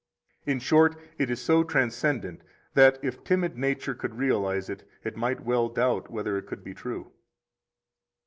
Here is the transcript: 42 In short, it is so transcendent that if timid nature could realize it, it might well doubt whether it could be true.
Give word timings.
42 0.45 0.51
In 0.51 0.59
short, 0.59 0.95
it 1.19 1.29
is 1.29 1.39
so 1.39 1.63
transcendent 1.63 2.41
that 2.73 2.97
if 3.03 3.23
timid 3.23 3.55
nature 3.55 3.93
could 3.93 4.15
realize 4.17 4.67
it, 4.67 4.83
it 5.03 5.15
might 5.15 5.41
well 5.45 5.69
doubt 5.69 6.09
whether 6.09 6.39
it 6.39 6.47
could 6.47 6.63
be 6.63 6.73
true. 6.73 7.11